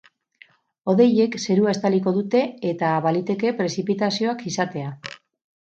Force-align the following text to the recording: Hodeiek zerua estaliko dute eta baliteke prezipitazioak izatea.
Hodeiek 0.93 1.37
zerua 1.43 1.73
estaliko 1.75 2.15
dute 2.17 2.43
eta 2.71 2.95
baliteke 3.09 3.55
prezipitazioak 3.63 4.45
izatea. 4.55 4.99